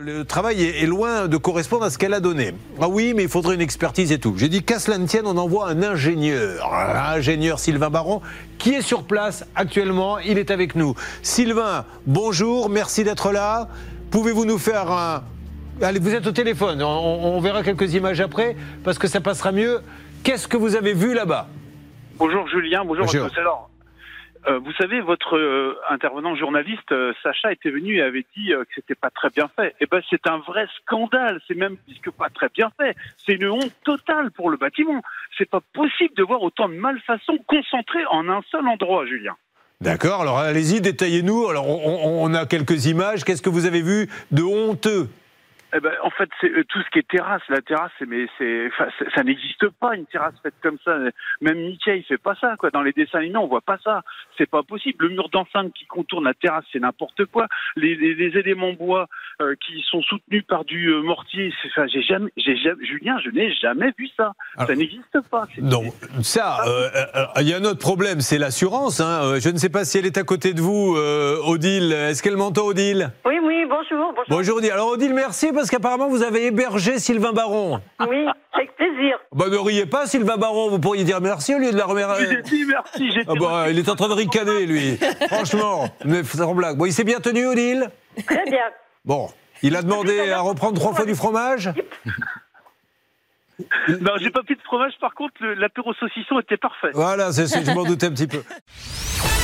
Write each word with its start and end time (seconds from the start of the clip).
le 0.00 0.24
travail 0.24 0.62
est, 0.62 0.86
loin 0.86 1.26
de 1.26 1.36
correspondre 1.36 1.84
à 1.84 1.90
ce 1.90 1.98
qu'elle 1.98 2.14
a 2.14 2.20
donné. 2.20 2.54
Ah 2.80 2.88
oui, 2.88 3.14
mais 3.16 3.24
il 3.24 3.28
faudrait 3.28 3.54
une 3.54 3.60
expertise 3.60 4.12
et 4.12 4.18
tout. 4.18 4.34
J'ai 4.36 4.48
dit 4.48 4.62
qu'à 4.62 4.78
cela 4.78 4.98
ne 4.98 5.06
tienne, 5.06 5.26
on 5.26 5.36
envoie 5.36 5.68
un 5.68 5.82
ingénieur, 5.82 6.72
un 6.72 7.16
ingénieur 7.16 7.58
Sylvain 7.58 7.90
Baron, 7.90 8.20
qui 8.58 8.74
est 8.74 8.82
sur 8.82 9.04
place 9.04 9.46
actuellement. 9.54 10.18
Il 10.18 10.38
est 10.38 10.50
avec 10.50 10.74
nous. 10.74 10.94
Sylvain, 11.22 11.84
bonjour, 12.06 12.68
merci 12.68 13.02
d'être 13.04 13.32
là. 13.32 13.68
Pouvez-vous 14.10 14.44
nous 14.44 14.58
faire 14.58 14.90
un... 14.90 15.22
Allez, 15.82 16.00
vous 16.00 16.14
êtes 16.14 16.26
au 16.26 16.32
téléphone, 16.32 16.82
on, 16.82 16.86
on 16.86 17.40
verra 17.40 17.62
quelques 17.62 17.94
images 17.94 18.20
après, 18.20 18.56
parce 18.82 18.98
que 18.98 19.06
ça 19.06 19.20
passera 19.20 19.52
mieux. 19.52 19.80
Qu'est-ce 20.24 20.48
que 20.48 20.56
vous 20.56 20.74
avez 20.74 20.92
vu 20.92 21.14
là-bas? 21.14 21.46
Bonjour 22.18 22.48
Julien, 22.48 22.84
bonjour, 22.84 23.04
Bonjour. 23.04 23.30
Sellor. 23.30 23.70
Euh, 24.46 24.58
vous 24.58 24.72
savez, 24.72 25.00
votre 25.00 25.36
euh, 25.36 25.76
intervenant 25.88 26.36
journaliste, 26.36 26.92
euh, 26.92 27.12
Sacha, 27.22 27.52
était 27.52 27.70
venu 27.70 27.96
et 27.96 28.02
avait 28.02 28.24
dit 28.36 28.48
que 28.50 28.74
c'était 28.74 28.94
pas 28.94 29.10
très 29.10 29.30
bien 29.30 29.48
fait. 29.56 29.74
Eh 29.80 29.86
ben, 29.86 30.00
c'est 30.08 30.26
un 30.26 30.38
vrai 30.38 30.66
scandale. 30.80 31.40
C'est 31.48 31.56
même 31.56 31.76
plus 31.76 31.98
que 32.00 32.10
pas 32.10 32.28
très 32.30 32.48
bien 32.54 32.70
fait. 32.80 32.94
C'est 33.24 33.34
une 33.34 33.48
honte 33.48 33.72
totale 33.84 34.30
pour 34.30 34.50
le 34.50 34.56
bâtiment. 34.56 35.02
C'est 35.36 35.48
pas 35.48 35.60
possible 35.72 36.14
de 36.14 36.22
voir 36.22 36.42
autant 36.42 36.68
de 36.68 36.74
malfaçons 36.74 37.38
concentrées 37.46 38.04
en 38.10 38.28
un 38.28 38.40
seul 38.50 38.66
endroit, 38.66 39.06
Julien. 39.06 39.34
D'accord, 39.80 40.22
alors 40.22 40.38
allez-y, 40.38 40.80
détaillez-nous. 40.80 41.46
Alors 41.48 41.68
on 41.68 42.34
a 42.34 42.46
quelques 42.46 42.86
images. 42.86 43.22
Qu'est-ce 43.22 43.42
que 43.42 43.50
vous 43.50 43.64
avez 43.64 43.80
vu 43.80 44.08
de 44.32 44.42
honteux? 44.42 45.08
Eh 45.76 45.80
ben, 45.80 45.92
en 46.02 46.08
fait, 46.10 46.30
c'est 46.40 46.50
euh, 46.50 46.64
tout 46.66 46.80
ce 46.82 46.88
qui 46.90 46.98
est 47.00 47.08
terrasse. 47.08 47.42
La 47.50 47.60
terrasse, 47.60 47.90
c'est- 47.98 48.06
mais 48.06 48.26
c'est, 48.38 48.68
enfin, 48.68 48.88
ça 49.14 49.22
n'existe 49.22 49.68
pas 49.80 49.94
une 49.94 50.06
terrasse 50.06 50.34
faite 50.42 50.54
comme 50.62 50.78
ça. 50.84 50.96
Même 51.42 51.58
Mickey, 51.58 51.98
il 51.98 52.04
fait 52.04 52.16
pas 52.16 52.34
ça, 52.40 52.54
quoi. 52.58 52.70
Dans 52.70 52.80
les 52.82 52.92
dessins 52.92 53.18
animés, 53.18 53.36
on 53.36 53.46
voit 53.48 53.60
pas 53.60 53.76
ça. 53.84 54.00
C'est 54.38 54.48
pas 54.48 54.62
possible. 54.62 55.04
Le 55.04 55.10
mur 55.10 55.28
d'enceinte 55.28 55.72
qui 55.74 55.84
contourne 55.86 56.24
la 56.24 56.32
terrasse, 56.34 56.64
c'est 56.72 56.78
n'importe 56.80 57.26
quoi. 57.26 57.46
Les, 57.76 57.94
les- 57.96 58.14
les 58.14 58.38
éléments 58.38 58.72
bois 58.72 59.08
euh, 59.42 59.54
qui 59.66 59.82
sont 59.90 60.00
soutenus 60.02 60.44
par 60.48 60.64
du 60.64 60.88
euh, 60.88 61.02
mortier, 61.02 61.52
c'est, 61.62 61.68
enfin, 61.68 61.86
j'ai 61.86 62.02
jamais, 62.02 62.30
j'ai 62.38 62.56
jamais, 62.56 62.84
Julien, 62.86 63.18
je 63.24 63.30
n'ai 63.30 63.52
jamais 63.54 63.92
vu 63.98 64.08
ça. 64.16 64.32
Alors- 64.56 64.68
ça 64.68 64.74
n'existe 64.74 65.20
pas. 65.30 65.44
Non, 65.60 65.82
ça, 66.22 66.60
euh, 66.66 66.88
euh, 67.14 67.24
il 67.42 67.48
y 67.48 67.52
a 67.52 67.58
un 67.58 67.64
autre 67.64 67.78
problème, 67.78 68.20
c'est 68.20 68.38
l'assurance. 68.38 69.00
hein. 69.00 69.38
Je 69.38 69.50
ne 69.50 69.58
sais 69.58 69.68
pas 69.68 69.84
si 69.84 69.98
elle 69.98 70.06
est 70.06 70.16
à 70.18 70.24
côté 70.24 70.54
de 70.54 70.60
vous, 70.60 70.96
euh, 70.96 71.36
Odile. 71.44 71.92
Est-ce 71.92 72.22
qu'elle 72.22 72.36
m'entend, 72.36 72.64
Odile? 72.64 73.10
Oui, 73.26 73.37
bonjour, 73.90 74.12
bonjour. 74.12 74.24
Bonjour, 74.28 74.56
Odile. 74.58 74.70
Alors, 74.72 74.88
Odile, 74.88 75.14
merci, 75.14 75.52
parce 75.52 75.70
qu'apparemment, 75.70 76.08
vous 76.08 76.22
avez 76.22 76.46
hébergé 76.46 76.98
Sylvain 76.98 77.32
Baron. 77.32 77.80
Oui, 78.00 78.26
avec 78.52 78.74
plaisir. 78.76 79.18
Bah, 79.32 79.46
ne 79.50 79.56
riez 79.56 79.86
pas, 79.86 80.06
Sylvain 80.06 80.36
Baron, 80.36 80.68
vous 80.70 80.78
pourriez 80.78 81.04
dire 81.04 81.20
merci 81.20 81.54
au 81.54 81.58
lieu 81.58 81.70
de 81.72 81.76
la 81.76 81.84
remercier. 81.86 82.42
dit 82.42 82.64
merci. 82.66 83.10
J'ai 83.12 83.22
Ah 83.28 83.32
bah, 83.38 83.66
il 83.70 83.78
est 83.78 83.88
en 83.88 83.96
train 83.96 84.08
de 84.08 84.14
ricaner, 84.14 84.66
lui. 84.66 84.96
Franchement, 85.28 85.88
mais 86.04 86.22
sans 86.24 86.54
blague. 86.54 86.76
Bon, 86.76 86.86
il 86.86 86.92
s'est 86.92 87.04
bien 87.04 87.20
tenu, 87.20 87.46
Odile? 87.46 87.90
Très 88.26 88.44
bien. 88.44 88.64
Bon, 89.04 89.28
il 89.62 89.76
a 89.76 89.82
demandé 89.82 90.30
à 90.30 90.40
reprendre 90.40 90.78
trois 90.78 90.94
fois 90.94 91.04
du 91.04 91.14
fromage? 91.14 91.70
Non, 93.88 94.12
j'ai 94.20 94.30
pas 94.30 94.44
pris 94.44 94.54
de 94.54 94.62
fromage. 94.62 94.92
Par 95.00 95.14
contre, 95.14 95.34
l'apéro 95.44 95.92
saucisson 95.94 96.38
était 96.38 96.56
parfait. 96.56 96.90
Voilà, 96.94 97.32
c'est, 97.32 97.48
c'est- 97.48 97.64
je 97.64 97.72
m'en 97.72 97.82
doutais 97.82 98.06
un 98.06 98.12
petit 98.12 98.28
peu. 98.28 98.40